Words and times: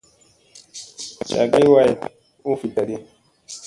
Cagi 1.31 1.63
wayɗa 1.73 2.07
u 2.49 2.51
viɗta 2.59 2.81
di. 2.87 2.95